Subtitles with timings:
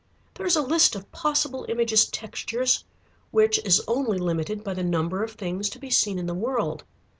[0.33, 2.85] There is a list of possible Imagist textures
[3.29, 6.85] which is only limited by the number of things to be seen in the world.